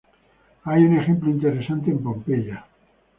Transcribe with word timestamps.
Hay 0.63 0.83
un 0.83 0.97
ejemplo 0.97 1.29
interesante 1.29 1.91
en 1.91 2.01
Pompeya. 2.01 2.65